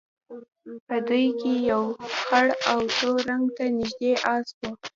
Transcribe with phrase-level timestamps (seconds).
[0.87, 1.83] په دوی کې یو
[2.23, 4.71] خړ او تور رنګ ته نژدې اس وو.